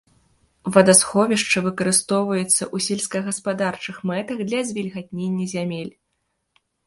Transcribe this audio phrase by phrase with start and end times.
[0.77, 5.93] Вадасховішча выкарыстоўваецца ў сельскагаспадарчых мэтах для звільгатнення зямель.